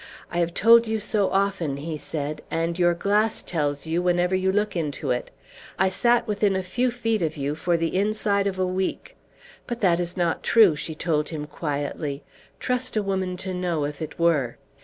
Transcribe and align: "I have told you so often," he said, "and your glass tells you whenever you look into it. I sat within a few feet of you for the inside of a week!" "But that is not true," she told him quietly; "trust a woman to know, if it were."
"I 0.31 0.39
have 0.39 0.55
told 0.55 0.87
you 0.87 0.99
so 0.99 1.29
often," 1.29 1.77
he 1.77 1.95
said, 1.95 2.41
"and 2.49 2.79
your 2.79 2.95
glass 2.95 3.43
tells 3.43 3.85
you 3.85 4.01
whenever 4.01 4.33
you 4.33 4.51
look 4.51 4.75
into 4.75 5.11
it. 5.11 5.29
I 5.77 5.89
sat 5.89 6.25
within 6.25 6.55
a 6.55 6.63
few 6.63 6.89
feet 6.89 7.21
of 7.21 7.37
you 7.37 7.53
for 7.53 7.77
the 7.77 7.95
inside 7.95 8.47
of 8.47 8.57
a 8.57 8.65
week!" 8.65 9.15
"But 9.67 9.79
that 9.81 9.99
is 9.99 10.17
not 10.17 10.41
true," 10.41 10.75
she 10.75 10.95
told 10.95 11.29
him 11.29 11.45
quietly; 11.45 12.23
"trust 12.59 12.97
a 12.97 13.03
woman 13.03 13.37
to 13.45 13.53
know, 13.53 13.85
if 13.85 14.01
it 14.01 14.17
were." 14.17 14.57